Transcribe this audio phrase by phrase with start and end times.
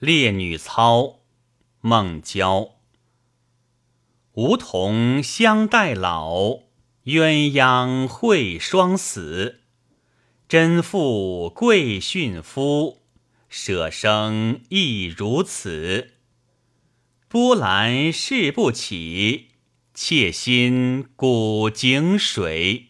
[0.00, 1.18] 烈女操，
[1.82, 2.76] 孟郊
[4.32, 6.60] 梧桐相待老，
[7.04, 9.60] 鸳鸯会双死，
[10.48, 13.02] 贞妇贵殉夫，
[13.50, 16.12] 舍生亦如此。
[17.28, 19.48] 波澜誓不起，
[19.92, 22.89] 妾心古井水。